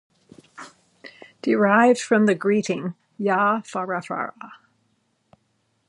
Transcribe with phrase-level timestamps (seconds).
[1.43, 4.33] Derived from the greeting Ya Fara-Fara?